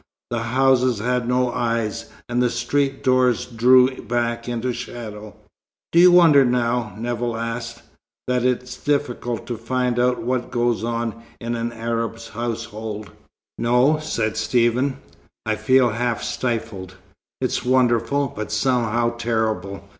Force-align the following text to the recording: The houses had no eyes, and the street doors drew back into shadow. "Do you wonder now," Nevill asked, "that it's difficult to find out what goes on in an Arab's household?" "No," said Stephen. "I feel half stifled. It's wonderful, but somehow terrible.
The 0.31 0.39
houses 0.39 0.97
had 0.97 1.27
no 1.29 1.51
eyes, 1.51 2.07
and 2.27 2.41
the 2.41 2.49
street 2.49 3.03
doors 3.03 3.45
drew 3.45 4.01
back 4.01 4.49
into 4.49 4.73
shadow. 4.73 5.35
"Do 5.91 5.99
you 5.99 6.11
wonder 6.11 6.43
now," 6.43 6.95
Nevill 6.97 7.37
asked, 7.37 7.83
"that 8.27 8.43
it's 8.43 8.75
difficult 8.83 9.45
to 9.45 9.57
find 9.57 9.99
out 9.99 10.19
what 10.23 10.49
goes 10.49 10.83
on 10.83 11.21
in 11.39 11.55
an 11.55 11.71
Arab's 11.71 12.29
household?" 12.29 13.11
"No," 13.59 13.99
said 13.99 14.37
Stephen. 14.37 14.97
"I 15.45 15.53
feel 15.55 15.89
half 15.89 16.23
stifled. 16.23 16.95
It's 17.39 17.63
wonderful, 17.63 18.33
but 18.35 18.51
somehow 18.51 19.11
terrible. 19.17 19.87